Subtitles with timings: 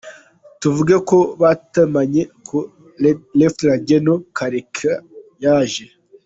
[0.61, 2.57] Tuvuge ko batamenye ko
[3.37, 3.57] Lt
[3.87, 4.05] Gen
[4.37, 4.89] Karake
[5.43, 5.85] yaje?